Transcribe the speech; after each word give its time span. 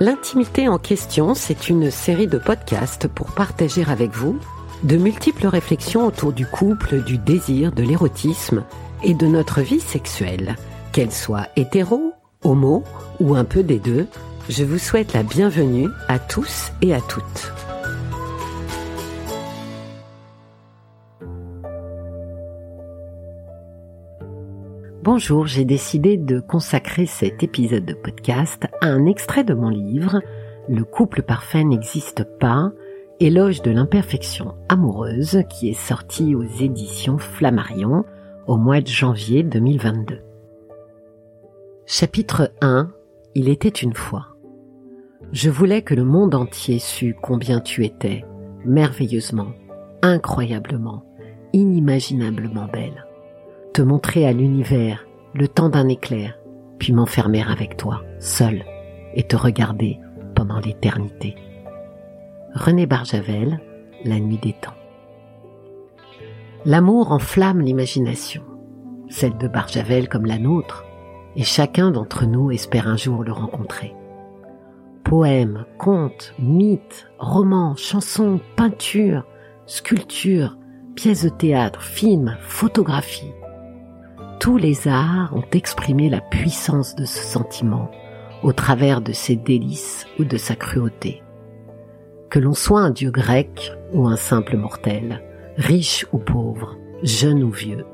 L'intimité 0.00 0.68
en 0.68 0.78
question, 0.78 1.34
c'est 1.34 1.68
une 1.68 1.90
série 1.90 2.26
de 2.26 2.38
podcasts 2.38 3.06
pour 3.06 3.30
partager 3.32 3.84
avec 3.86 4.10
vous 4.12 4.38
de 4.82 4.96
multiples 4.96 5.46
réflexions 5.46 6.06
autour 6.06 6.32
du 6.32 6.46
couple, 6.46 7.02
du 7.02 7.16
désir, 7.16 7.72
de 7.72 7.82
l'érotisme 7.82 8.64
et 9.02 9.14
de 9.14 9.26
notre 9.26 9.60
vie 9.60 9.80
sexuelle. 9.80 10.56
Qu'elle 10.92 11.12
soit 11.12 11.48
hétéro, 11.56 12.12
homo 12.42 12.84
ou 13.20 13.34
un 13.34 13.44
peu 13.44 13.62
des 13.62 13.78
deux, 13.78 14.06
je 14.48 14.64
vous 14.64 14.78
souhaite 14.78 15.12
la 15.14 15.22
bienvenue 15.22 15.88
à 16.08 16.18
tous 16.18 16.72
et 16.82 16.92
à 16.92 17.00
toutes. 17.00 17.52
Bonjour, 25.04 25.46
j'ai 25.46 25.66
décidé 25.66 26.16
de 26.16 26.40
consacrer 26.40 27.04
cet 27.04 27.42
épisode 27.42 27.84
de 27.84 27.92
podcast 27.92 28.64
à 28.80 28.86
un 28.86 29.04
extrait 29.04 29.44
de 29.44 29.52
mon 29.52 29.68
livre 29.68 30.22
Le 30.66 30.82
couple 30.82 31.20
parfait 31.20 31.62
n'existe 31.62 32.24
pas, 32.38 32.72
éloge 33.20 33.60
de 33.60 33.70
l'imperfection 33.70 34.54
amoureuse 34.70 35.42
qui 35.50 35.68
est 35.68 35.78
sorti 35.78 36.34
aux 36.34 36.42
éditions 36.42 37.18
Flammarion 37.18 38.06
au 38.46 38.56
mois 38.56 38.80
de 38.80 38.86
janvier 38.86 39.42
2022. 39.42 40.22
Chapitre 41.84 42.52
1 42.62 42.90
Il 43.34 43.50
était 43.50 43.68
une 43.68 43.92
fois. 43.92 44.28
Je 45.32 45.50
voulais 45.50 45.82
que 45.82 45.94
le 45.94 46.04
monde 46.04 46.34
entier 46.34 46.78
sût 46.78 47.14
combien 47.20 47.60
tu 47.60 47.84
étais, 47.84 48.24
merveilleusement, 48.64 49.52
incroyablement, 50.00 51.04
inimaginablement 51.52 52.68
belle 52.72 53.04
te 53.74 53.82
montrer 53.82 54.24
à 54.24 54.32
l'univers 54.32 55.04
le 55.34 55.48
temps 55.48 55.68
d'un 55.68 55.88
éclair, 55.88 56.38
puis 56.78 56.92
m'enfermer 56.92 57.42
avec 57.42 57.76
toi, 57.76 58.02
seul, 58.20 58.64
et 59.14 59.24
te 59.24 59.34
regarder 59.34 59.98
pendant 60.36 60.60
l'éternité. 60.60 61.34
René 62.54 62.86
Barjavel, 62.86 63.60
La 64.04 64.20
nuit 64.20 64.38
des 64.38 64.52
temps. 64.52 64.74
L'amour 66.64 67.10
enflamme 67.10 67.62
l'imagination, 67.62 68.44
celle 69.08 69.36
de 69.38 69.48
Barjavel 69.48 70.08
comme 70.08 70.26
la 70.26 70.38
nôtre, 70.38 70.84
et 71.34 71.42
chacun 71.42 71.90
d'entre 71.90 72.26
nous 72.26 72.52
espère 72.52 72.86
un 72.86 72.96
jour 72.96 73.24
le 73.24 73.32
rencontrer. 73.32 73.92
Poèmes, 75.02 75.64
contes, 75.78 76.32
mythes, 76.38 77.08
romans, 77.18 77.74
chansons, 77.74 78.40
peintures, 78.54 79.26
sculptures, 79.66 80.56
pièces 80.94 81.24
de 81.24 81.28
théâtre, 81.28 81.82
films, 81.82 82.36
photographies, 82.40 83.32
tous 84.44 84.58
les 84.58 84.88
arts 84.88 85.34
ont 85.34 85.46
exprimé 85.52 86.10
la 86.10 86.20
puissance 86.20 86.94
de 86.94 87.06
ce 87.06 87.18
sentiment 87.18 87.90
au 88.42 88.52
travers 88.52 89.00
de 89.00 89.12
ses 89.12 89.36
délices 89.36 90.06
ou 90.18 90.24
de 90.24 90.36
sa 90.36 90.54
cruauté. 90.54 91.22
Que 92.28 92.38
l'on 92.38 92.52
soit 92.52 92.82
un 92.82 92.90
dieu 92.90 93.10
grec 93.10 93.72
ou 93.94 94.06
un 94.06 94.16
simple 94.16 94.58
mortel, 94.58 95.22
riche 95.56 96.04
ou 96.12 96.18
pauvre, 96.18 96.76
jeune 97.02 97.42
ou 97.42 97.48
vieux, 97.48 97.86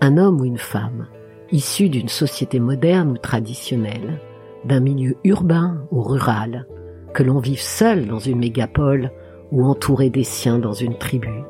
un 0.00 0.16
homme 0.16 0.40
ou 0.40 0.46
une 0.46 0.56
femme, 0.56 1.06
issu 1.52 1.90
d'une 1.90 2.08
société 2.08 2.60
moderne 2.60 3.10
ou 3.10 3.18
traditionnelle, 3.18 4.22
d'un 4.64 4.80
milieu 4.80 5.18
urbain 5.22 5.86
ou 5.90 6.00
rural, 6.00 6.66
que 7.12 7.22
l'on 7.22 7.40
vive 7.40 7.60
seul 7.60 8.06
dans 8.06 8.20
une 8.20 8.38
mégapole 8.38 9.12
ou 9.52 9.66
entouré 9.66 10.08
des 10.08 10.24
siens 10.24 10.60
dans 10.60 10.72
une 10.72 10.96
tribu, 10.96 11.42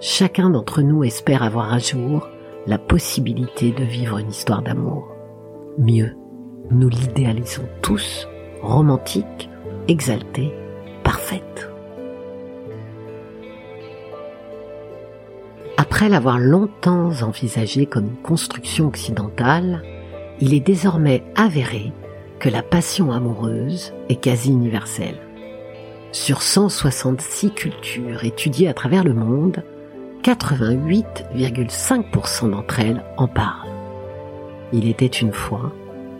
chacun 0.00 0.50
d'entre 0.50 0.82
nous 0.82 1.04
espère 1.04 1.44
avoir 1.44 1.72
un 1.72 1.78
jour 1.78 2.28
la 2.66 2.78
possibilité 2.78 3.72
de 3.72 3.84
vivre 3.84 4.18
une 4.18 4.30
histoire 4.30 4.62
d'amour. 4.62 5.08
Mieux, 5.78 6.16
nous 6.70 6.88
l'idéalisons 6.88 7.68
tous, 7.82 8.26
romantique, 8.62 9.50
exaltée, 9.88 10.52
parfaite. 11.02 11.68
Après 15.76 16.08
l'avoir 16.08 16.38
longtemps 16.38 17.10
envisagé 17.22 17.86
comme 17.86 18.06
une 18.06 18.22
construction 18.22 18.86
occidentale, 18.86 19.82
il 20.40 20.54
est 20.54 20.60
désormais 20.60 21.22
avéré 21.36 21.92
que 22.38 22.48
la 22.48 22.62
passion 22.62 23.12
amoureuse 23.12 23.92
est 24.08 24.20
quasi 24.20 24.50
universelle. 24.50 25.18
Sur 26.12 26.42
166 26.42 27.50
cultures 27.50 28.24
étudiées 28.24 28.68
à 28.68 28.74
travers 28.74 29.04
le 29.04 29.14
monde, 29.14 29.62
88,5% 30.24 32.50
d'entre 32.50 32.80
elles 32.80 33.04
en 33.18 33.28
parlent. 33.28 33.68
Il 34.72 34.88
était 34.88 35.04
une 35.04 35.34
fois 35.34 35.70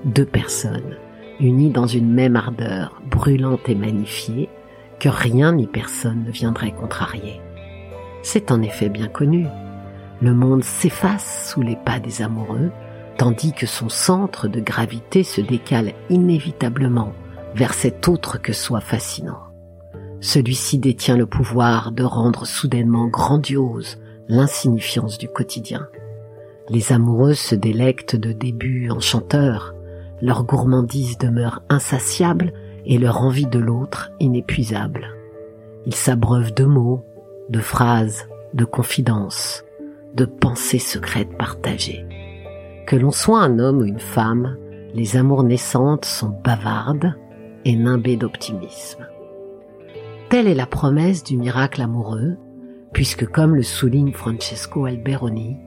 deux 0.05 0.27
personnes 0.27 0.99
unies 1.41 1.71
dans 1.71 1.87
une 1.87 2.13
même 2.13 2.37
ardeur 2.37 3.01
brûlante 3.11 3.67
et 3.67 3.75
magnifiée 3.75 4.51
que 5.01 5.09
rien 5.09 5.53
ni 5.53 5.67
personne 5.67 6.25
ne 6.27 6.31
viendrait 6.31 6.73
contrarier. 6.73 7.41
C'est 8.23 8.53
en 8.53 8.61
effet 8.61 8.91
bien 8.91 9.09
connu. 9.09 9.47
Le 10.21 10.35
monde 10.35 10.65
s'efface 10.65 11.51
sous 11.51 11.63
les 11.63 11.77
pas 11.77 11.99
des 11.99 12.21
amoureux, 12.21 12.73
tandis 13.17 13.55
que 13.55 13.65
son 13.65 13.89
centre 13.89 14.49
de 14.49 14.61
gravité 14.61 15.25
se 15.25 15.41
décale 15.41 15.95
inévitablement 16.11 17.15
vers 17.55 17.73
cet 17.73 18.07
autre 18.07 18.39
que 18.39 18.53
soit 18.53 18.81
fascinant. 18.81 19.54
Celui-ci 20.25 20.79
détient 20.79 21.19
le 21.19 21.27
pouvoir 21.27 21.93
de 21.93 22.03
rendre 22.03 22.47
soudainement 22.47 23.09
grandiose 23.09 23.99
l'insignifiance 24.27 25.19
du 25.19 25.29
quotidien. 25.29 25.87
Les 26.71 26.95
amoureux 26.95 27.35
se 27.35 27.55
délectent 27.55 28.17
de 28.17 28.33
débuts 28.33 28.89
enchanteurs, 28.91 29.75
leur 30.23 30.45
gourmandise 30.45 31.19
demeure 31.19 31.63
insatiable 31.69 32.55
et 32.87 32.97
leur 32.97 33.21
envie 33.21 33.45
de 33.45 33.59
l'autre 33.59 34.13
inépuisable. 34.19 35.09
Ils 35.85 35.95
s'abreuvent 35.95 36.55
de 36.55 36.65
mots, 36.65 37.05
de 37.51 37.61
phrases, 37.61 38.27
de 38.55 38.65
confidences, 38.65 39.63
de 40.15 40.25
pensées 40.25 40.79
secrètes 40.79 41.37
partagées. 41.37 42.07
Que 42.87 42.97
l'on 42.97 43.11
soit 43.11 43.43
un 43.43 43.59
homme 43.59 43.83
ou 43.83 43.85
une 43.85 44.01
femme, 44.01 44.57
les 44.95 45.19
amours 45.19 45.45
naissantes 45.45 46.07
sont 46.07 46.35
bavardes 46.43 47.13
et 47.67 47.77
nimbées 47.77 48.17
d'optimisme. 48.17 49.07
Telle 50.35 50.49
est 50.49 50.55
la 50.57 50.67
promesse 50.67 51.23
du 51.23 51.37
miracle 51.37 51.81
amoureux, 51.81 52.37
puisque 52.93 53.25
comme 53.25 53.55
le 53.55 53.63
souligne 53.63 54.13
Francesco 54.13 54.85
Alberoni, 54.85 55.59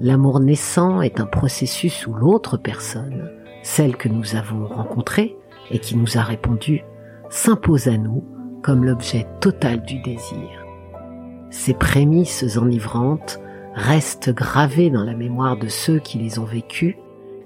l'amour 0.00 0.38
naissant 0.38 1.02
est 1.02 1.18
un 1.18 1.26
processus 1.26 2.06
où 2.06 2.14
l'autre 2.14 2.56
personne, 2.56 3.28
celle 3.64 3.96
que 3.96 4.08
nous 4.08 4.36
avons 4.36 4.68
rencontrée 4.68 5.34
et 5.72 5.80
qui 5.80 5.96
nous 5.96 6.16
a 6.16 6.22
répondu, 6.22 6.84
s'impose 7.28 7.88
à 7.88 7.98
nous 7.98 8.22
comme 8.62 8.84
l'objet 8.84 9.26
total 9.40 9.82
du 9.82 10.00
désir. 10.02 10.64
Ces 11.50 11.74
prémices 11.74 12.56
enivrantes 12.56 13.40
restent 13.74 14.30
gravées 14.30 14.90
dans 14.90 15.02
la 15.02 15.16
mémoire 15.16 15.56
de 15.56 15.66
ceux 15.66 15.98
qui 15.98 16.18
les 16.18 16.38
ont 16.38 16.44
vécues 16.44 16.98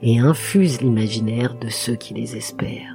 et 0.03 0.19
infusent 0.19 0.83
l'imaginaire 0.83 1.55
de 1.59 1.71
ceux 1.71 1.95
qui 1.95 2.12
les 2.12 2.37
espèrent. 2.37 2.95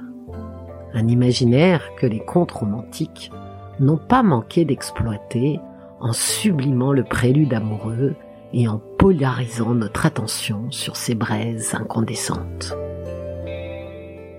Un 0.92 1.08
imaginaire 1.08 1.90
que 1.98 2.06
les 2.06 2.24
contes 2.24 2.52
romantiques 2.52 3.32
n'ont 3.80 3.98
pas 3.98 4.22
manqué 4.22 4.64
d'exploiter 4.64 5.60
en 6.00 6.12
sublimant 6.12 6.92
le 6.92 7.04
prélude 7.04 7.54
amoureux 7.54 8.14
et 8.52 8.68
en 8.68 8.80
polarisant 8.98 9.74
notre 9.74 10.06
attention 10.06 10.70
sur 10.70 10.96
ces 10.96 11.14
braises 11.14 11.74
incandescentes. 11.74 12.76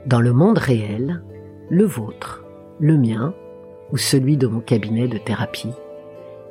Dans 0.06 0.22
le 0.22 0.34
monde 0.34 0.58
réel, 0.58 1.24
le 1.70 1.86
vôtre, 1.86 2.46
le 2.80 2.98
mien 2.98 3.34
ou 3.92 3.98
celui 3.98 4.38
de 4.38 4.48
mon 4.48 4.60
cabinet 4.60 5.08
de 5.08 5.18
thérapie, 5.18 5.74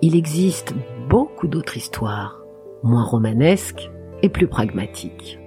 il 0.02 0.16
existe 0.16 0.74
beaucoup 1.08 1.46
d'autres 1.46 1.76
histoires, 1.76 2.44
moins 2.82 3.04
romanesques 3.04 3.90
et 4.22 4.28
plus 4.28 4.48
pragmatiques. 4.48 5.38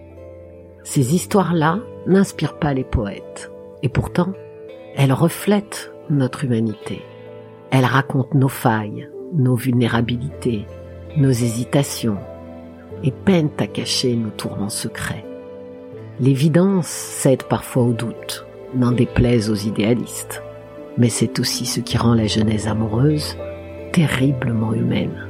Ces 0.84 1.14
histoires-là 1.14 1.80
n'inspirent 2.08 2.58
pas 2.58 2.74
les 2.74 2.86
poètes, 2.86 3.52
et 3.84 3.90
pourtant, 3.90 4.34
elles 4.96 5.14
reflètent 5.14 5.92
notre 6.10 6.46
humanité. 6.46 7.02
Elle 7.72 7.86
raconte 7.86 8.34
nos 8.34 8.48
failles, 8.48 9.10
nos 9.34 9.56
vulnérabilités, 9.56 10.66
nos 11.18 11.32
hésitations, 11.32 12.18
et 13.04 13.12
peinent 13.12 13.50
à 13.60 13.68
cacher 13.68 14.16
nos 14.16 14.30
tourments 14.30 14.70
secrets. 14.70 15.26
L'évidence 16.20 16.88
cède 16.88 17.44
parfois 17.44 17.84
au 17.84 17.94
doute, 17.94 18.46
n'en 18.74 18.92
déplaise 18.92 19.50
aux 19.50 19.56
idéalistes, 19.56 20.42
mais 20.98 21.10
c'est 21.10 21.40
aussi 21.40 21.66
ce 21.66 21.80
qui 21.80 21.98
rend 21.98 22.16
la 22.16 22.28
jeunesse 22.28 22.68
amoureuse 22.68 23.38
terriblement 23.92 24.74
humaine. 24.74 25.28